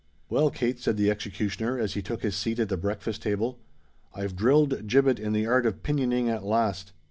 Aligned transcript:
"Well, 0.31 0.49
Kate," 0.49 0.79
said 0.79 0.97
the 0.97 1.11
executioner, 1.11 1.77
as 1.77 1.93
he 1.93 2.01
took 2.01 2.23
his 2.23 2.35
seat 2.35 2.57
at 2.57 2.69
the 2.69 2.75
breakfast 2.75 3.21
table, 3.21 3.59
"I've 4.15 4.35
drilled 4.35 4.87
Gibbet 4.87 5.19
into 5.19 5.37
the 5.39 5.45
art 5.45 5.67
of 5.67 5.83
pinioning 5.83 6.27
at 6.27 6.43
last." 6.43 6.91